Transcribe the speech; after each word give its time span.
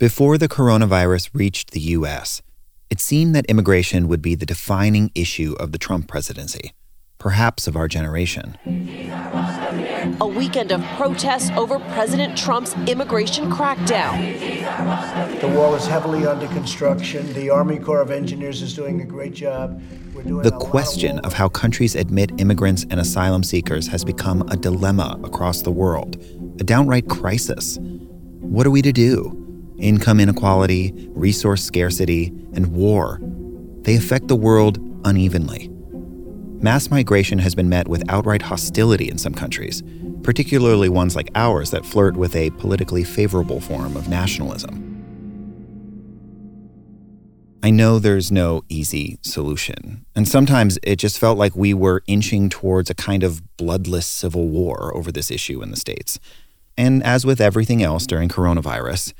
Before 0.00 0.38
the 0.38 0.48
coronavirus 0.48 1.30
reached 1.32 1.70
the 1.70 1.78
U.S., 1.78 2.42
it 2.90 2.98
seemed 2.98 3.32
that 3.36 3.46
immigration 3.46 4.08
would 4.08 4.20
be 4.20 4.34
the 4.34 4.44
defining 4.44 5.12
issue 5.14 5.54
of 5.60 5.70
the 5.70 5.78
Trump 5.78 6.08
presidency, 6.08 6.72
perhaps 7.18 7.68
of 7.68 7.76
our 7.76 7.86
generation. 7.86 8.58
A 10.20 10.26
weekend 10.26 10.72
of 10.72 10.82
protests 10.96 11.50
over 11.50 11.78
President 11.78 12.36
Trump's 12.36 12.74
immigration 12.88 13.48
crackdown. 13.52 15.40
The 15.40 15.46
wall 15.46 15.76
is 15.76 15.86
heavily 15.86 16.26
under 16.26 16.48
construction. 16.48 17.32
The 17.32 17.50
Army 17.50 17.78
Corps 17.78 18.00
of 18.00 18.10
Engineers 18.10 18.62
is 18.62 18.74
doing 18.74 19.00
a 19.00 19.04
great 19.04 19.34
job. 19.34 19.80
The 20.12 20.56
question 20.58 21.20
of 21.20 21.34
how 21.34 21.48
countries 21.48 21.94
admit 21.94 22.32
immigrants 22.38 22.84
and 22.90 22.98
asylum 22.98 23.44
seekers 23.44 23.86
has 23.86 24.04
become 24.04 24.42
a 24.48 24.56
dilemma 24.56 25.20
across 25.22 25.62
the 25.62 25.70
world, 25.70 26.16
a 26.60 26.64
downright 26.64 27.08
crisis. 27.08 27.78
What 28.40 28.66
are 28.66 28.72
we 28.72 28.82
to 28.82 28.92
do? 28.92 29.43
Income 29.78 30.20
inequality, 30.20 30.92
resource 31.10 31.64
scarcity, 31.64 32.26
and 32.52 32.68
war. 32.68 33.20
They 33.82 33.96
affect 33.96 34.28
the 34.28 34.36
world 34.36 34.78
unevenly. 35.04 35.68
Mass 36.62 36.90
migration 36.90 37.38
has 37.40 37.54
been 37.54 37.68
met 37.68 37.88
with 37.88 38.02
outright 38.08 38.40
hostility 38.40 39.10
in 39.10 39.18
some 39.18 39.34
countries, 39.34 39.82
particularly 40.22 40.88
ones 40.88 41.14
like 41.14 41.30
ours 41.34 41.70
that 41.72 41.84
flirt 41.84 42.16
with 42.16 42.34
a 42.34 42.50
politically 42.50 43.04
favorable 43.04 43.60
form 43.60 43.96
of 43.96 44.08
nationalism. 44.08 44.84
I 47.62 47.70
know 47.70 47.98
there's 47.98 48.30
no 48.30 48.62
easy 48.68 49.18
solution, 49.22 50.04
and 50.14 50.28
sometimes 50.28 50.78
it 50.82 50.96
just 50.96 51.18
felt 51.18 51.38
like 51.38 51.56
we 51.56 51.72
were 51.72 52.02
inching 52.06 52.50
towards 52.50 52.90
a 52.90 52.94
kind 52.94 53.22
of 53.22 53.56
bloodless 53.56 54.06
civil 54.06 54.48
war 54.48 54.94
over 54.94 55.10
this 55.10 55.30
issue 55.30 55.62
in 55.62 55.70
the 55.70 55.76
States. 55.76 56.20
And 56.76 57.02
as 57.02 57.24
with 57.24 57.40
everything 57.40 57.82
else 57.82 58.06
during 58.06 58.28
coronavirus, 58.28 59.14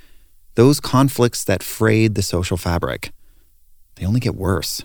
those 0.54 0.80
conflicts 0.80 1.44
that 1.44 1.62
frayed 1.62 2.14
the 2.14 2.22
social 2.22 2.56
fabric, 2.56 3.12
they 3.96 4.06
only 4.06 4.20
get 4.20 4.34
worse. 4.34 4.84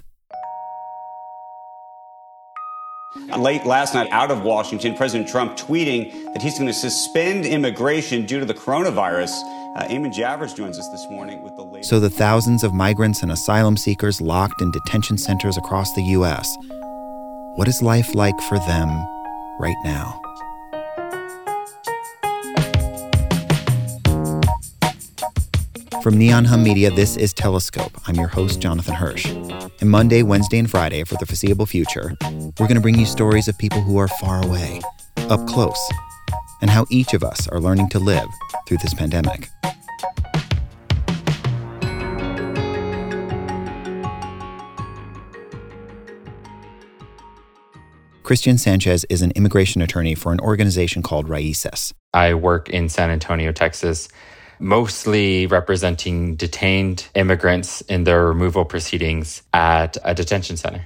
Late 3.38 3.66
last 3.66 3.94
night, 3.94 4.08
out 4.12 4.32
of 4.32 4.44
Washington, 4.44 4.96
President 4.96 5.30
Trump 5.30 5.58
tweeting 5.58 6.12
that 6.34 6.42
he's 6.42 6.58
going 6.60 6.68
to 6.68 6.74
suspend 6.74 7.46
immigration 7.46 8.26
due 8.26 8.40
to 8.40 8.46
the 8.46 8.54
coronavirus. 8.54 9.32
Uh, 9.76 9.88
Eamon 9.88 10.14
Javers 10.14 10.56
joins 10.56 10.78
us 10.78 10.88
this 10.90 11.06
morning 11.10 11.42
with 11.44 11.56
the 11.56 11.64
latest. 11.64 11.90
So, 11.90 12.00
the 12.00 12.10
thousands 12.10 12.64
of 12.64 12.74
migrants 12.74 13.24
and 13.24 13.32
asylum 13.32 13.78
seekers 13.78 14.22
locked 14.22 14.62
in 14.62 14.72
detention 14.72 15.18
centers 15.18 15.58
across 15.58 15.92
the 15.94 16.04
U.S., 16.04 16.56
what 17.56 17.68
is 17.68 17.82
life 17.82 18.14
like 18.16 18.40
for 18.42 18.58
them 18.60 18.90
right 19.60 19.76
now? 19.84 20.20
From 26.04 26.18
Neon 26.18 26.46
Hum 26.46 26.64
Media, 26.64 26.90
this 26.90 27.18
is 27.18 27.34
Telescope. 27.34 27.92
I'm 28.08 28.16
your 28.16 28.30
host, 28.30 28.62
Jonathan 28.62 28.96
Hirsch. 28.96 29.26
And 29.26 29.90
Monday, 29.90 30.24
Wednesday, 30.24 30.58
and 30.58 30.72
Friday, 30.72 31.04
for 31.04 31.16
the 31.16 31.26
foreseeable 31.26 31.66
future, 31.66 32.16
we're 32.22 32.68
going 32.68 32.76
to 32.76 32.80
bring 32.80 32.98
you 32.98 33.06
stories 33.06 33.50
of 33.50 33.58
people 33.58 33.82
who 33.82 33.98
are 33.98 34.08
far 34.08 34.42
away, 34.42 34.80
up 35.18 35.46
close, 35.46 35.78
and 36.62 36.70
how 36.70 36.86
each 36.90 37.14
of 37.14 37.22
us 37.22 37.50
are 37.50 37.60
learning 37.60 37.90
to 37.90 38.00
live 38.00 38.30
through 38.66 38.78
this 38.78 38.94
pandemic. 38.94 39.50
Cristian 48.24 48.58
Sanchez 48.58 49.06
is 49.10 49.22
an 49.22 49.32
immigration 49.32 49.82
attorney 49.82 50.16
for 50.16 50.32
an 50.32 50.40
organization 50.40 51.02
called 51.02 51.28
Raices. 51.28 51.92
I 52.14 52.36
work 52.36 52.70
in 52.70 52.88
San 52.88 53.10
Antonio, 53.10 53.52
Texas 53.52 54.08
mostly 54.60 55.48
representing 55.48 56.36
detained 56.36 57.08
immigrants 57.16 57.82
in 57.82 58.04
their 58.04 58.26
removal 58.26 58.66
proceedings 58.66 59.42
at 59.54 59.98
a 60.04 60.14
detention 60.14 60.58
center. 60.58 60.86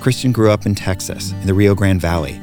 Cristian 0.00 0.32
grew 0.32 0.50
up 0.50 0.64
in 0.64 0.74
Texas, 0.74 1.32
in 1.32 1.46
the 1.46 1.54
Rio 1.54 1.74
Grande 1.74 2.00
Valley, 2.00 2.34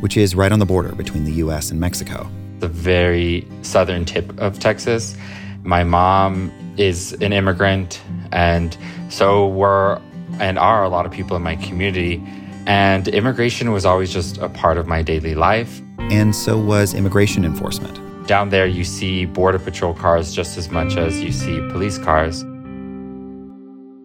which 0.00 0.16
is 0.16 0.34
right 0.34 0.52
on 0.52 0.60
the 0.60 0.66
border 0.66 0.94
between 0.94 1.24
the 1.24 1.32
U.S. 1.32 1.70
and 1.70 1.80
Mexico. 1.80 2.30
The 2.60 2.68
very 2.68 3.46
southern 3.62 4.04
tip 4.04 4.38
of 4.38 4.58
Texas. 4.60 5.16
My 5.62 5.82
mom 5.82 6.52
is 6.76 7.12
an 7.14 7.32
immigrant, 7.32 8.00
and 8.32 8.76
so 9.08 9.48
were 9.48 10.00
and 10.38 10.58
are 10.58 10.84
a 10.84 10.88
lot 10.88 11.04
of 11.04 11.12
people 11.12 11.36
in 11.36 11.42
my 11.42 11.56
community. 11.56 12.22
And 12.66 13.08
immigration 13.08 13.72
was 13.72 13.84
always 13.84 14.12
just 14.12 14.38
a 14.38 14.48
part 14.48 14.78
of 14.78 14.86
my 14.86 15.02
daily 15.02 15.34
life. 15.34 15.82
And 15.98 16.34
so 16.34 16.56
was 16.58 16.94
immigration 16.94 17.44
enforcement. 17.44 18.09
Down 18.30 18.50
there, 18.50 18.68
you 18.68 18.84
see 18.84 19.24
Border 19.24 19.58
Patrol 19.58 19.92
cars 19.92 20.32
just 20.32 20.56
as 20.56 20.70
much 20.70 20.96
as 20.96 21.20
you 21.20 21.32
see 21.32 21.58
police 21.72 21.98
cars. 21.98 22.44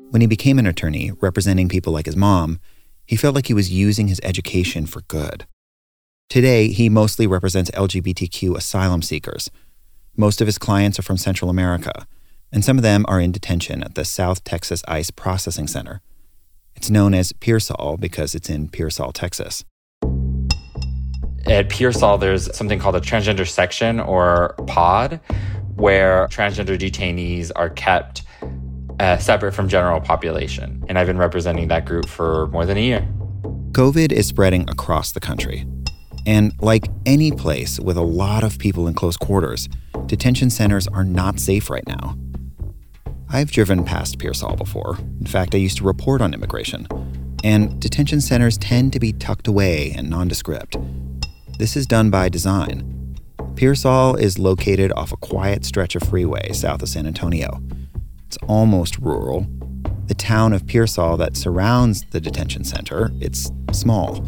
When 0.09 0.19
he 0.19 0.25
became 0.25 0.57
an 0.57 0.65
attorney 0.65 1.11
representing 1.21 1.69
people 1.69 1.93
like 1.93 2.07
his 2.07 2.15
mom, 2.15 2.59
he 3.05 3.17
felt 3.17 3.35
like 3.35 3.45
he 3.45 3.53
was 3.53 3.71
using 3.71 4.07
his 4.07 4.19
education 4.23 4.87
for 4.87 5.01
good. 5.01 5.45
Today, 6.27 6.69
he 6.69 6.89
mostly 6.89 7.27
represents 7.27 7.69
LGBTQ 7.69 8.57
asylum 8.57 9.03
seekers. 9.03 9.51
Most 10.17 10.41
of 10.41 10.47
his 10.47 10.57
clients 10.57 10.97
are 10.97 11.03
from 11.03 11.17
Central 11.17 11.51
America, 11.51 12.07
and 12.51 12.65
some 12.65 12.79
of 12.79 12.83
them 12.83 13.05
are 13.07 13.19
in 13.19 13.31
detention 13.31 13.83
at 13.83 13.93
the 13.93 14.03
South 14.03 14.43
Texas 14.43 14.81
ICE 14.87 15.11
Processing 15.11 15.67
Center. 15.67 16.01
It's 16.75 16.89
known 16.89 17.13
as 17.13 17.31
Pearsall 17.31 17.97
because 17.97 18.33
it's 18.33 18.49
in 18.49 18.69
Pearsall, 18.69 19.11
Texas. 19.11 19.63
At 21.47 21.69
Pearsall, 21.69 22.17
there's 22.17 22.55
something 22.55 22.79
called 22.79 22.95
a 22.95 23.01
transgender 23.01 23.47
section 23.47 23.99
or 23.99 24.55
pod, 24.65 25.19
where 25.75 26.27
transgender 26.29 26.77
detainees 26.77 27.51
are 27.55 27.69
kept 27.69 28.23
uh, 28.99 29.17
separate 29.17 29.51
from 29.51 29.67
general 29.67 30.01
population. 30.01 30.83
And 30.89 30.97
I've 30.97 31.05
been 31.05 31.19
representing 31.19 31.67
that 31.67 31.85
group 31.85 32.07
for 32.07 32.47
more 32.47 32.65
than 32.65 32.77
a 32.77 32.81
year. 32.81 33.07
COVID 33.73 34.11
is 34.11 34.25
spreading 34.25 34.67
across 34.69 35.11
the 35.11 35.19
country. 35.19 35.67
And 36.25 36.53
like 36.61 36.87
any 37.05 37.31
place 37.31 37.79
with 37.79 37.97
a 37.97 38.01
lot 38.01 38.43
of 38.43 38.57
people 38.57 38.87
in 38.87 38.95
close 38.95 39.17
quarters, 39.17 39.69
detention 40.07 40.49
centers 40.49 40.87
are 40.87 41.03
not 41.03 41.39
safe 41.39 41.69
right 41.69 41.85
now. 41.85 42.17
I've 43.29 43.51
driven 43.51 43.83
past 43.83 44.17
Pearsall 44.17 44.55
before. 44.55 44.97
In 45.19 45.27
fact, 45.27 45.53
I 45.53 45.59
used 45.59 45.77
to 45.77 45.83
report 45.83 46.21
on 46.21 46.33
immigration. 46.33 46.87
And 47.43 47.79
detention 47.79 48.21
centers 48.21 48.57
tend 48.57 48.93
to 48.93 48.99
be 48.99 49.13
tucked 49.13 49.47
away 49.47 49.91
and 49.91 50.09
nondescript. 50.09 50.77
This 51.57 51.77
is 51.77 51.87
done 51.87 52.09
by 52.09 52.27
design. 52.27 53.15
Pearsall 53.55 54.15
is 54.15 54.37
located 54.37 54.91
off 54.91 55.13
a 55.13 55.17
quiet 55.17 55.63
stretch 55.63 55.95
of 55.95 56.03
freeway 56.03 56.51
south 56.51 56.81
of 56.81 56.89
San 56.89 57.07
Antonio. 57.07 57.61
It's 58.27 58.37
almost 58.49 58.97
rural. 58.97 59.47
The 60.07 60.15
town 60.15 60.51
of 60.51 60.67
Pearsall 60.67 61.15
that 61.15 61.37
surrounds 61.37 62.03
the 62.11 62.19
detention 62.19 62.65
center, 62.65 63.09
it's 63.21 63.49
small. 63.71 64.25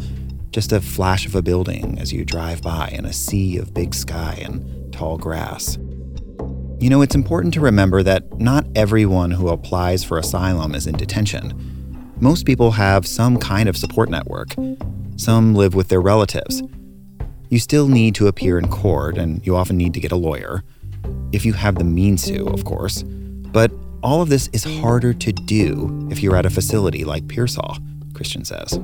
Just 0.52 0.72
a 0.72 0.80
flash 0.80 1.26
of 1.26 1.34
a 1.34 1.42
building 1.42 1.98
as 1.98 2.14
you 2.14 2.24
drive 2.24 2.62
by 2.62 2.88
in 2.94 3.04
a 3.04 3.12
sea 3.12 3.58
of 3.58 3.74
big 3.74 3.94
sky 3.94 4.38
and 4.42 4.90
tall 4.90 5.18
grass. 5.18 5.76
You 6.80 6.88
know, 6.88 7.02
it's 7.02 7.14
important 7.14 7.52
to 7.54 7.60
remember 7.60 8.02
that 8.04 8.40
not 8.40 8.66
everyone 8.74 9.32
who 9.32 9.48
applies 9.48 10.02
for 10.02 10.16
asylum 10.16 10.74
is 10.74 10.86
in 10.86 10.96
detention. 10.96 12.14
Most 12.20 12.46
people 12.46 12.70
have 12.70 13.06
some 13.06 13.36
kind 13.36 13.68
of 13.68 13.76
support 13.76 14.08
network. 14.08 14.54
Some 15.16 15.54
live 15.54 15.74
with 15.74 15.88
their 15.88 16.00
relatives. 16.00 16.62
You 17.50 17.58
still 17.58 17.88
need 17.88 18.14
to 18.16 18.26
appear 18.26 18.58
in 18.58 18.68
court, 18.68 19.16
and 19.16 19.44
you 19.46 19.56
often 19.56 19.76
need 19.76 19.94
to 19.94 20.00
get 20.00 20.12
a 20.12 20.16
lawyer. 20.16 20.62
If 21.32 21.44
you 21.46 21.54
have 21.54 21.76
the 21.76 21.84
means 21.84 22.24
to, 22.26 22.46
of 22.48 22.64
course. 22.64 23.02
But 23.02 23.72
all 24.02 24.20
of 24.22 24.28
this 24.28 24.48
is 24.52 24.64
harder 24.64 25.14
to 25.14 25.32
do 25.32 26.08
if 26.10 26.22
you're 26.22 26.36
at 26.36 26.46
a 26.46 26.50
facility 26.50 27.04
like 27.04 27.26
Pearsall, 27.28 27.78
Cristian 28.12 28.46
says. 28.46 28.78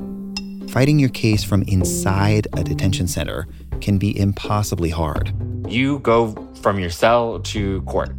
Fighting 0.73 0.99
your 0.99 1.11
case 1.11 1.45
from 1.45 1.63
inside 1.63 2.49
a 2.55 2.65
detention 2.65 3.07
center 3.07 3.47
can 3.81 3.99
be 3.99 4.19
impossibly 4.19 4.91
hard. 4.91 5.33
You 5.69 5.99
go 6.01 6.33
from 6.65 6.79
your 6.79 6.89
cell 6.89 7.41
to 7.41 7.83
court 7.83 8.19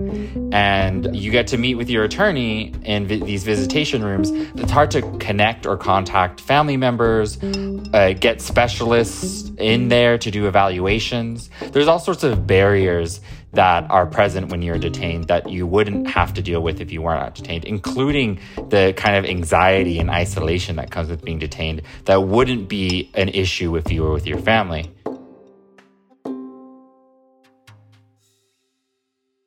and 0.51 1.15
you 1.15 1.31
get 1.31 1.47
to 1.47 1.57
meet 1.57 1.73
with 1.73 1.89
your 1.89 2.03
attorney 2.03 2.71
in 2.83 3.07
vi- 3.07 3.19
these 3.21 3.43
visitation 3.43 4.03
rooms. 4.03 4.29
It's 4.61 4.69
hard 4.69 4.91
to 4.91 5.01
connect 5.17 5.65
or 5.65 5.75
contact 5.77 6.39
family 6.39 6.77
members, 6.77 7.39
uh, 7.41 8.13
get 8.19 8.41
specialists 8.41 9.51
in 9.57 9.87
there 9.89 10.19
to 10.19 10.29
do 10.29 10.47
evaluations. 10.47 11.49
There's 11.71 11.87
all 11.87 11.97
sorts 11.97 12.23
of 12.23 12.45
barriers 12.45 13.19
that 13.53 13.89
are 13.89 14.05
present 14.05 14.49
when 14.51 14.61
you're 14.61 14.77
detained 14.77 15.23
that 15.25 15.49
you 15.49 15.65
wouldn't 15.65 16.07
have 16.07 16.31
to 16.35 16.41
deal 16.43 16.61
with 16.61 16.79
if 16.81 16.91
you 16.91 17.01
weren't 17.01 17.33
detained, 17.33 17.65
including 17.65 18.39
the 18.69 18.93
kind 18.95 19.15
of 19.15 19.25
anxiety 19.25 19.97
and 19.97 20.11
isolation 20.11 20.75
that 20.75 20.91
comes 20.91 21.09
with 21.09 21.23
being 21.23 21.39
detained 21.39 21.81
that 22.03 22.21
wouldn't 22.21 22.69
be 22.69 23.09
an 23.15 23.29
issue 23.29 23.75
if 23.75 23.91
you 23.91 24.03
were 24.03 24.11
with 24.11 24.27
your 24.27 24.37
family. 24.37 24.94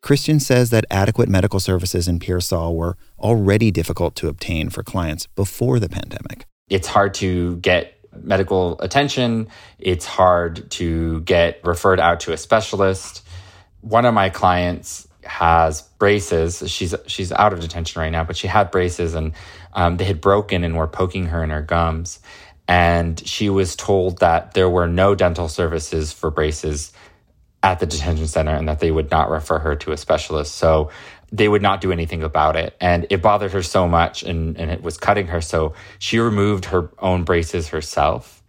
Cristian 0.08 0.40
says 0.40 0.70
that 0.70 0.86
adequate 0.90 1.28
medical 1.28 1.60
services 1.60 2.08
in 2.08 2.18
Pearsall 2.18 2.74
were 2.74 2.96
already 3.18 3.70
difficult 3.70 4.14
to 4.14 4.28
obtain 4.28 4.70
for 4.70 4.82
clients 4.82 5.26
before 5.26 5.78
the 5.78 5.88
pandemic. 5.90 6.46
It's 6.70 6.88
hard 6.88 7.12
to 7.14 7.56
get 7.56 7.92
medical 8.22 8.80
attention, 8.80 9.48
it's 9.78 10.06
hard 10.06 10.70
to 10.70 11.20
get 11.20 11.60
referred 11.62 12.00
out 12.00 12.20
to 12.20 12.32
a 12.32 12.38
specialist. 12.38 13.22
One 13.82 14.06
of 14.06 14.14
my 14.14 14.30
clients 14.30 15.06
has 15.24 15.82
braces. 15.82 16.62
She's 16.70 16.94
she's 17.06 17.30
out 17.30 17.52
of 17.52 17.60
detention 17.60 18.00
right 18.00 18.08
now, 18.08 18.24
but 18.24 18.34
she 18.34 18.46
had 18.46 18.70
braces 18.70 19.14
and 19.14 19.34
um, 19.74 19.98
they 19.98 20.04
had 20.04 20.22
broken 20.22 20.64
and 20.64 20.78
were 20.78 20.88
poking 20.88 21.26
her 21.26 21.44
in 21.44 21.50
her 21.50 21.60
gums. 21.60 22.18
And 22.66 23.20
she 23.28 23.50
was 23.50 23.76
told 23.76 24.20
that 24.20 24.54
there 24.54 24.70
were 24.70 24.88
no 24.88 25.14
dental 25.14 25.50
services 25.50 26.14
for 26.14 26.30
braces 26.30 26.94
at 27.62 27.80
the 27.80 27.86
detention 27.86 28.26
center 28.26 28.54
and 28.54 28.68
that 28.68 28.80
they 28.80 28.90
would 28.90 29.10
not 29.10 29.30
refer 29.30 29.58
her 29.58 29.74
to 29.76 29.92
a 29.92 29.96
specialist. 29.96 30.54
So 30.56 30.90
they 31.30 31.48
would 31.48 31.62
not 31.62 31.80
do 31.80 31.92
anything 31.92 32.22
about 32.22 32.56
it. 32.56 32.76
And 32.80 33.06
it 33.10 33.20
bothered 33.20 33.52
her 33.52 33.62
so 33.62 33.88
much 33.88 34.22
and, 34.22 34.56
and 34.56 34.70
it 34.70 34.82
was 34.82 34.96
cutting 34.96 35.26
her. 35.28 35.40
So 35.40 35.74
she 35.98 36.18
removed 36.18 36.66
her 36.66 36.90
own 36.98 37.24
braces 37.24 37.68
herself 37.68 38.42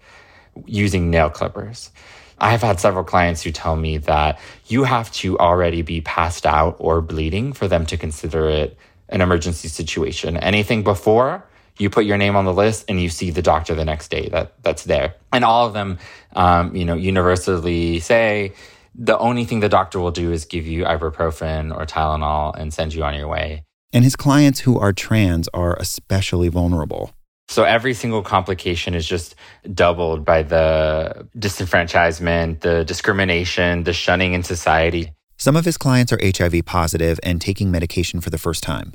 using 0.65 1.09
nail 1.09 1.29
clippers. 1.29 1.91
I 2.37 2.51
have 2.51 2.61
had 2.61 2.79
several 2.79 3.03
clients 3.03 3.41
who 3.41 3.51
tell 3.51 3.75
me 3.75 3.97
that 3.97 4.39
you 4.67 4.85
have 4.85 5.11
to 5.13 5.37
already 5.39 5.81
be 5.81 6.01
passed 6.01 6.45
out 6.45 6.77
or 6.79 7.01
bleeding 7.01 7.51
for 7.51 7.67
them 7.67 7.85
to 7.87 7.97
consider 7.97 8.47
it 8.47 8.77
an 9.09 9.21
emergency 9.21 9.67
situation. 9.67 10.37
Anything 10.37 10.83
before, 10.83 11.43
you 11.77 11.89
put 11.89 12.05
your 12.05 12.17
name 12.17 12.35
on 12.35 12.45
the 12.45 12.53
list 12.53 12.85
and 12.87 13.01
you 13.01 13.09
see 13.09 13.31
the 13.31 13.41
doctor 13.41 13.75
the 13.75 13.85
next 13.85 14.09
day 14.09 14.29
that 14.29 14.53
that's 14.63 14.83
there. 14.83 15.15
And 15.33 15.43
all 15.43 15.67
of 15.67 15.73
them, 15.73 15.97
um, 16.33 16.75
you 16.75 16.85
know, 16.85 16.95
universally 16.95 17.99
say 17.99 18.53
the 18.99 19.17
only 19.17 19.45
thing 19.45 19.61
the 19.61 19.69
doctor 19.69 19.99
will 19.99 20.11
do 20.11 20.31
is 20.33 20.43
give 20.43 20.67
you 20.67 20.83
ibuprofen 20.83 21.73
or 21.75 21.85
Tylenol 21.85 22.53
and 22.59 22.73
send 22.73 22.93
you 22.93 23.03
on 23.03 23.15
your 23.15 23.29
way. 23.29 23.63
And 23.93 24.03
his 24.03 24.17
clients 24.17 24.59
who 24.59 24.77
are 24.77 24.91
trans 24.91 25.47
are 25.53 25.75
especially 25.77 26.49
vulnerable. 26.49 27.11
So 27.47 27.63
every 27.63 27.93
single 27.93 28.21
complication 28.21 28.93
is 28.93 29.07
just 29.07 29.35
doubled 29.73 30.25
by 30.25 30.43
the 30.43 31.27
disenfranchisement, 31.35 32.59
the 32.59 32.83
discrimination, 32.83 33.85
the 33.85 33.93
shunning 33.93 34.33
in 34.33 34.43
society. 34.43 35.13
Some 35.37 35.55
of 35.55 35.65
his 35.65 35.77
clients 35.77 36.11
are 36.11 36.19
HIV 36.21 36.65
positive 36.65 37.19
and 37.23 37.41
taking 37.41 37.71
medication 37.71 38.19
for 38.19 38.29
the 38.29 38.37
first 38.37 38.61
time. 38.61 38.93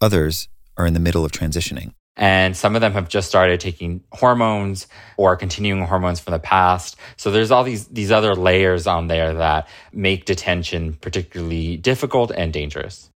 Others 0.00 0.48
are 0.76 0.86
in 0.86 0.94
the 0.94 1.00
middle 1.00 1.24
of 1.24 1.32
transitioning. 1.32 1.92
And 2.16 2.56
some 2.56 2.76
of 2.76 2.80
them 2.80 2.92
have 2.92 3.08
just 3.08 3.28
started 3.28 3.58
taking 3.60 4.02
hormones 4.12 4.86
or 5.16 5.36
continuing 5.36 5.84
hormones 5.84 6.20
from 6.20 6.32
the 6.32 6.38
past. 6.38 6.96
So 7.16 7.30
there's 7.30 7.50
all 7.50 7.64
these, 7.64 7.88
these 7.88 8.12
other 8.12 8.34
layers 8.36 8.86
on 8.86 9.08
there 9.08 9.34
that 9.34 9.68
make 9.92 10.24
detention 10.24 10.94
particularly 10.94 11.76
difficult 11.76 12.30
and 12.30 12.52
dangerous. 12.52 13.10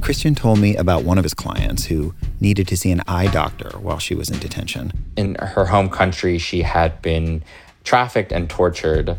Cristian 0.00 0.36
told 0.36 0.60
me 0.60 0.76
about 0.76 1.02
one 1.02 1.18
of 1.18 1.24
his 1.24 1.34
clients 1.34 1.86
who 1.86 2.14
needed 2.40 2.68
to 2.68 2.76
see 2.76 2.92
an 2.92 3.02
eye 3.08 3.26
doctor 3.26 3.70
while 3.78 3.98
she 3.98 4.14
was 4.14 4.30
in 4.30 4.38
detention. 4.38 4.92
In 5.16 5.34
her 5.34 5.64
home 5.64 5.90
country, 5.90 6.38
she 6.38 6.62
had 6.62 7.02
been 7.02 7.42
trafficked 7.82 8.32
and 8.32 8.48
tortured. 8.48 9.18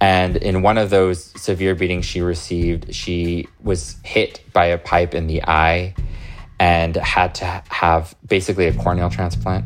And 0.00 0.36
in 0.36 0.62
one 0.62 0.78
of 0.78 0.90
those 0.90 1.32
severe 1.40 1.74
beatings 1.74 2.04
she 2.04 2.20
received, 2.20 2.94
she 2.94 3.48
was 3.60 3.96
hit 4.04 4.40
by 4.52 4.66
a 4.66 4.78
pipe 4.78 5.12
in 5.12 5.26
the 5.26 5.42
eye 5.42 5.94
and 6.60 6.96
had 6.96 7.34
to 7.36 7.62
have 7.68 8.14
basically 8.26 8.66
a 8.66 8.74
corneal 8.74 9.10
transplant. 9.10 9.64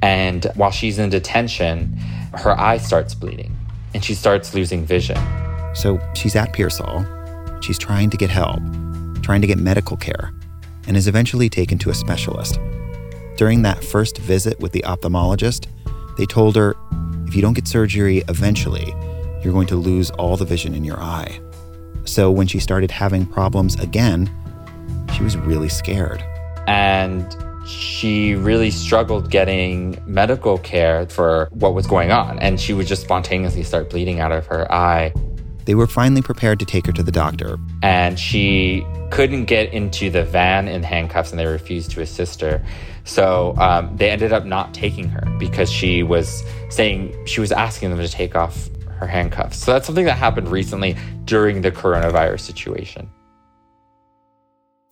And 0.00 0.46
while 0.54 0.70
she's 0.70 0.98
in 0.98 1.10
detention, 1.10 1.96
her 2.34 2.58
eye 2.58 2.78
starts 2.78 3.14
bleeding 3.14 3.56
and 3.94 4.04
she 4.04 4.14
starts 4.14 4.54
losing 4.54 4.84
vision. 4.84 5.18
So 5.74 6.00
she's 6.14 6.34
at 6.36 6.52
Pearsall. 6.52 7.06
She's 7.60 7.78
trying 7.78 8.10
to 8.10 8.16
get 8.16 8.30
help, 8.30 8.60
trying 9.22 9.40
to 9.42 9.46
get 9.46 9.58
medical 9.58 9.96
care, 9.96 10.32
and 10.86 10.96
is 10.96 11.06
eventually 11.06 11.48
taken 11.48 11.78
to 11.78 11.90
a 11.90 11.94
specialist. 11.94 12.58
During 13.36 13.62
that 13.62 13.82
first 13.84 14.18
visit 14.18 14.58
with 14.60 14.72
the 14.72 14.82
ophthalmologist, 14.82 15.66
they 16.16 16.26
told 16.26 16.56
her 16.56 16.74
if 17.26 17.36
you 17.36 17.42
don't 17.42 17.54
get 17.54 17.68
surgery 17.68 18.22
eventually, 18.28 18.94
you're 19.42 19.52
going 19.52 19.66
to 19.68 19.76
lose 19.76 20.10
all 20.12 20.36
the 20.36 20.44
vision 20.44 20.74
in 20.74 20.84
your 20.84 21.00
eye. 21.00 21.40
So 22.04 22.30
when 22.30 22.46
she 22.46 22.58
started 22.58 22.90
having 22.90 23.24
problems 23.24 23.76
again, 23.76 24.30
she 25.22 25.24
was 25.24 25.36
really 25.36 25.68
scared. 25.68 26.24
And 26.66 27.36
she 27.64 28.34
really 28.34 28.72
struggled 28.72 29.30
getting 29.30 30.02
medical 30.04 30.58
care 30.58 31.06
for 31.06 31.48
what 31.52 31.74
was 31.74 31.86
going 31.86 32.10
on. 32.10 32.40
And 32.40 32.60
she 32.60 32.72
would 32.72 32.88
just 32.88 33.02
spontaneously 33.02 33.62
start 33.62 33.88
bleeding 33.88 34.18
out 34.18 34.32
of 34.32 34.46
her 34.48 34.70
eye. 34.72 35.12
They 35.64 35.76
were 35.76 35.86
finally 35.86 36.22
prepared 36.22 36.58
to 36.58 36.64
take 36.66 36.86
her 36.86 36.92
to 36.92 37.04
the 37.04 37.12
doctor. 37.12 37.56
And 37.84 38.18
she 38.18 38.84
couldn't 39.12 39.44
get 39.44 39.72
into 39.72 40.10
the 40.10 40.24
van 40.24 40.66
in 40.66 40.82
handcuffs 40.82 41.30
and 41.30 41.38
they 41.38 41.46
refused 41.46 41.92
to 41.92 42.00
assist 42.00 42.40
her. 42.40 42.60
So 43.04 43.54
um, 43.58 43.96
they 43.96 44.10
ended 44.10 44.32
up 44.32 44.44
not 44.44 44.74
taking 44.74 45.08
her 45.08 45.24
because 45.38 45.70
she 45.70 46.02
was 46.02 46.42
saying, 46.68 47.14
she 47.26 47.40
was 47.40 47.52
asking 47.52 47.90
them 47.90 48.00
to 48.00 48.08
take 48.08 48.34
off 48.34 48.68
her 48.98 49.06
handcuffs. 49.06 49.58
So 49.58 49.72
that's 49.72 49.86
something 49.86 50.06
that 50.06 50.18
happened 50.18 50.48
recently 50.48 50.96
during 51.26 51.62
the 51.62 51.70
coronavirus 51.70 52.40
situation. 52.40 53.08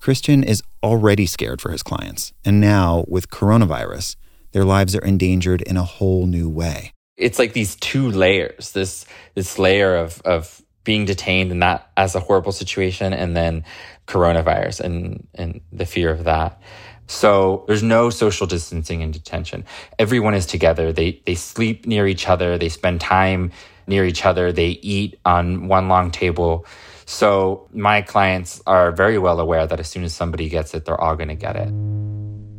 Cristian 0.00 0.44
is 0.44 0.62
already 0.82 1.26
scared 1.26 1.61
for 1.61 1.70
his 1.70 1.82
clients. 1.82 2.32
And 2.44 2.61
now, 2.61 3.05
with 3.06 3.31
coronavirus, 3.31 4.17
their 4.52 4.64
lives 4.64 4.97
are 4.97 5.05
endangered 5.05 5.62
in 5.62 5.76
a 5.76 5.82
whole 5.82 6.26
new 6.26 6.49
way. 6.49 6.93
It's 7.17 7.38
like 7.38 7.52
these 7.52 7.76
two 7.76 8.11
layers 8.11 8.73
this, 8.73 9.05
this 9.35 9.58
layer 9.58 9.94
of, 9.97 10.23
of 10.23 10.62
being 10.85 11.05
detained 11.05 11.52
and 11.52 11.62
that 11.62 11.91
as 11.97 12.14
a 12.14 12.20
horrible 12.20 12.52
situation, 12.52 13.12
and 13.12 13.37
then 13.37 13.64
coronavirus 14.06 14.81
and, 14.81 15.26
and 15.35 15.61
the 15.70 15.85
fear 15.85 16.11
of 16.11 16.25
that. 16.25 16.61
So 17.06 17.64
there's 17.67 17.82
no 17.82 18.08
social 18.08 18.47
distancing 18.47 19.02
in 19.02 19.11
detention. 19.11 19.64
Everyone 19.99 20.32
is 20.32 20.47
together. 20.47 20.93
They, 20.93 21.20
they 21.26 21.35
sleep 21.35 21.85
near 21.85 22.06
each 22.06 22.29
other. 22.29 22.56
They 22.56 22.69
spend 22.69 23.00
time 23.00 23.52
near 23.87 24.05
each 24.05 24.25
other. 24.25 24.52
They 24.52 24.69
eat 24.81 25.19
on 25.25 25.69
one 25.69 25.88
long 25.88 26.11
table. 26.11 26.64
So 27.11 27.67
my 27.73 28.03
clients 28.03 28.62
are 28.69 28.93
very 28.93 29.19
well 29.19 29.41
aware 29.41 29.67
that 29.67 29.81
as 29.81 29.89
soon 29.89 30.05
as 30.05 30.15
somebody 30.15 30.49
gets 30.49 30.75
it, 30.75 30.85
they're 30.85 31.01
all 31.01 31.17
going 31.17 31.29
to 31.29 31.35
get 31.35 31.57
it. 31.57 31.69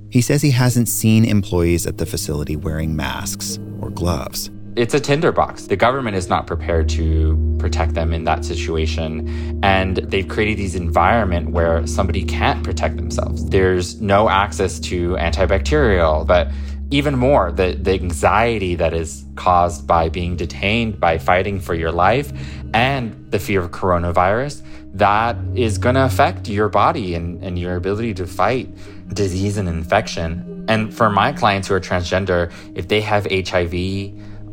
He 0.10 0.20
says 0.20 0.42
he 0.42 0.52
hasn't 0.52 0.90
seen 0.90 1.24
employees 1.24 1.88
at 1.88 2.00
the 2.00 2.06
facility 2.06 2.58
wearing 2.58 2.94
masks 2.94 3.58
or 3.80 3.90
gloves. 3.90 4.52
It's 4.76 4.94
a 4.94 5.00
tinderbox. 5.00 5.68
The 5.68 5.78
government 5.78 6.18
is 6.18 6.28
not 6.28 6.48
prepared 6.48 6.90
to 6.90 7.56
protect 7.60 7.94
them 7.94 8.12
in 8.12 8.26
that 8.26 8.44
situation. 8.44 9.58
And 9.64 9.98
they've 9.98 10.28
created 10.28 10.58
these 10.58 10.76
environment 10.76 11.52
where 11.52 11.88
somebody 11.88 12.26
can't 12.26 12.62
protect 12.62 12.98
themselves. 12.98 13.46
There's 13.46 14.02
no 14.02 14.30
access 14.30 14.82
to 14.82 15.16
antibacterial, 15.16 16.28
but 16.28 16.52
even 16.92 17.18
more 17.18 17.52
the, 17.52 17.74
the 17.82 17.94
anxiety 17.94 18.76
that 18.76 18.94
is 18.94 19.26
caused 19.36 19.88
by 19.88 20.10
being 20.10 20.36
detained, 20.36 21.00
by 21.00 21.18
fighting 21.18 21.60
for 21.60 21.74
your 21.74 21.92
life, 21.92 22.32
and 22.74 23.32
the 23.32 23.40
fear 23.40 23.62
of 23.62 23.72
coronavirus, 23.72 24.62
that 24.94 25.38
is 25.56 25.78
going 25.78 25.96
to 25.96 26.04
affect 26.04 26.50
your 26.50 26.68
body 26.68 27.16
and, 27.16 27.42
and 27.42 27.58
your 27.58 27.78
ability 27.78 28.14
to 28.14 28.28
fight 28.28 28.70
disease 29.14 29.58
and 29.58 29.70
infection. 29.70 30.66
And 30.68 30.94
for 30.94 31.10
my 31.10 31.32
clients 31.32 31.70
who 31.70 31.76
are 31.76 31.80
transgender, 31.80 32.52
if 32.76 32.90
they 32.90 33.02
have 33.02 33.26
HIV 33.26 33.74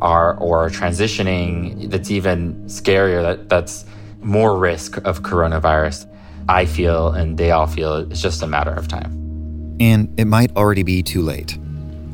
or, 0.01 0.35
or 0.37 0.69
transitioning, 0.69 1.89
that's 1.89 2.09
even 2.09 2.55
scarier. 2.65 3.21
That, 3.21 3.49
that's 3.49 3.85
more 4.21 4.57
risk 4.57 4.97
of 4.97 5.23
coronavirus. 5.23 6.07
I 6.47 6.65
feel, 6.65 7.09
and 7.09 7.37
they 7.37 7.51
all 7.51 7.67
feel, 7.67 7.97
it's 7.97 8.21
just 8.21 8.41
a 8.41 8.47
matter 8.47 8.71
of 8.71 8.87
time. 8.87 9.77
And 9.79 10.17
it 10.19 10.25
might 10.25 10.55
already 10.55 10.83
be 10.83 11.03
too 11.03 11.21
late. 11.21 11.57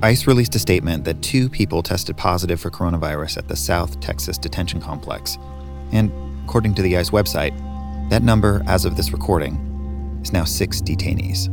ICE 0.06 0.28
released 0.28 0.54
a 0.54 0.60
statement 0.60 1.04
that 1.04 1.20
two 1.24 1.50
people 1.50 1.82
tested 1.82 2.16
positive 2.16 2.60
for 2.60 2.70
coronavirus 2.70 3.40
at 3.40 3.48
the 3.48 3.56
South 3.56 4.00
Texas 4.02 4.38
Detention 4.38 4.80
Complex. 4.80 5.40
And 5.92 6.12
according 6.44 6.76
to 6.76 6.84
the 6.84 6.96
ICE 6.96 7.10
website, 7.10 7.58
that 8.12 8.22
number, 8.22 8.62
as 8.68 8.86
of 8.86 8.98
this 8.98 9.12
recording, 9.12 9.56
is 10.22 10.32
now 10.32 10.44
six 10.44 10.80
detainees. 10.80 11.50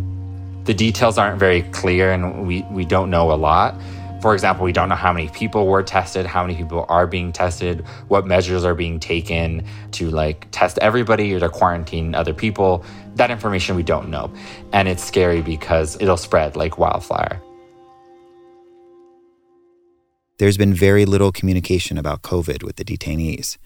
The 0.66 0.74
details 0.74 1.16
aren't 1.16 1.38
very 1.38 1.62
clear, 1.62 2.12
and 2.12 2.46
we, 2.46 2.60
we 2.70 2.84
don't 2.84 3.08
know 3.08 3.32
a 3.32 3.38
lot. 3.40 3.80
For 4.20 4.34
example, 4.34 4.66
we 4.66 4.72
don't 4.72 4.90
know 4.90 4.96
how 4.96 5.14
many 5.14 5.30
people 5.30 5.66
were 5.66 5.82
tested, 5.82 6.26
how 6.26 6.42
many 6.42 6.54
people 6.54 6.84
are 6.90 7.06
being 7.06 7.32
tested, 7.32 7.80
what 8.08 8.26
measures 8.26 8.66
are 8.66 8.74
being 8.74 9.00
taken 9.00 9.64
to 9.92 10.10
like 10.10 10.46
test 10.50 10.78
everybody 10.82 11.32
or 11.32 11.40
to 11.40 11.48
quarantine 11.48 12.14
other 12.14 12.34
people. 12.34 12.84
That 13.14 13.30
information 13.30 13.76
we 13.76 13.82
don't 13.82 14.10
know. 14.10 14.30
And 14.74 14.88
it's 14.88 15.02
scary 15.02 15.40
because 15.40 15.96
it'll 16.02 16.18
spread 16.18 16.54
like 16.54 16.76
wildfire. 16.76 17.40
There's 20.42 20.56
been 20.56 20.74
very 20.74 21.04
little 21.04 21.30
communication 21.30 21.96
about 21.96 22.22
COVID 22.22 22.64
with 22.64 22.74
the 22.74 22.84
detainees. 22.84 23.58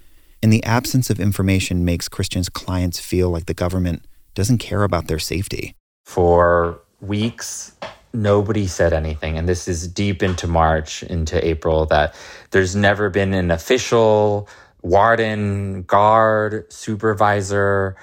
And 0.42 0.52
the 0.52 0.62
absence 0.62 1.08
of 1.08 1.18
information 1.18 1.86
makes 1.86 2.06
Cristian's 2.06 2.50
clients 2.50 3.00
feel 3.00 3.30
like 3.30 3.46
the 3.46 3.54
government 3.54 4.04
doesn't 4.34 4.58
care 4.58 4.82
about 4.82 5.06
their 5.06 5.18
safety. 5.18 5.74
For 6.04 6.78
weeks, 7.00 7.72
nobody 8.12 8.66
said 8.66 8.92
anything. 8.92 9.38
And 9.38 9.48
this 9.48 9.68
is 9.68 9.88
deep 9.88 10.22
into 10.22 10.46
March, 10.46 11.02
into 11.02 11.42
April, 11.42 11.86
that 11.86 12.14
there's 12.50 12.76
never 12.76 13.08
been 13.08 13.32
an 13.32 13.50
official 13.50 14.46
warden, 14.82 15.84
guard, 15.84 16.70
supervisor, 16.70 17.96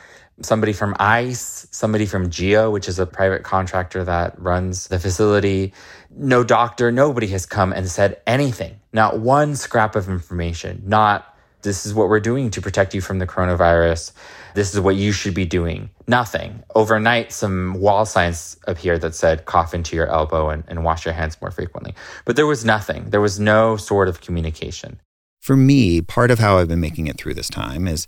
somebody 0.45 0.73
from 0.73 0.95
ICE, 0.99 1.67
somebody 1.71 2.05
from 2.05 2.29
GEO, 2.29 2.71
which 2.71 2.87
is 2.87 2.99
a 2.99 3.05
private 3.05 3.43
contractor 3.43 4.03
that 4.03 4.39
runs 4.39 4.87
the 4.87 4.99
facility. 4.99 5.73
No 6.15 6.43
doctor, 6.43 6.91
nobody 6.91 7.27
has 7.27 7.45
come 7.45 7.73
and 7.73 7.89
said 7.89 8.21
anything. 8.27 8.79
Not 8.91 9.19
one 9.19 9.55
scrap 9.55 9.95
of 9.95 10.09
information, 10.09 10.83
not 10.85 11.29
This 11.63 11.85
is 11.85 11.93
what 11.93 12.09
we're 12.09 12.19
doing 12.19 12.49
to 12.51 12.61
protect 12.61 12.93
you 12.93 12.99
from 12.99 13.19
the 13.19 13.27
coronavirus. 13.27 14.11
This 14.53 14.73
is 14.73 14.81
what 14.81 14.97
you 14.97 15.13
should 15.13 15.33
be 15.33 15.45
doing. 15.45 15.89
Nothing. 16.07 16.61
Overnight, 16.75 17.31
some 17.31 17.75
wall 17.75 18.05
signs 18.05 18.57
appeared 18.67 18.99
that 19.01 19.15
said 19.15 19.45
cough 19.45 19.73
into 19.73 19.95
your 19.95 20.07
elbow 20.07 20.49
and, 20.49 20.65
and 20.67 20.83
wash 20.83 21.05
your 21.05 21.13
hands 21.13 21.37
more 21.41 21.51
frequently. 21.51 21.95
But 22.25 22.35
there 22.35 22.45
was 22.45 22.65
nothing. 22.65 23.09
There 23.11 23.21
was 23.21 23.39
no 23.39 23.77
sort 23.77 24.09
of 24.09 24.19
communication. 24.19 24.99
For 25.39 25.55
me, 25.55 26.01
part 26.01 26.31
of 26.31 26.39
how 26.39 26.57
I've 26.57 26.67
been 26.67 26.81
making 26.81 27.07
it 27.07 27.17
through 27.17 27.33
this 27.33 27.49
time 27.49 27.87
is 27.87 28.07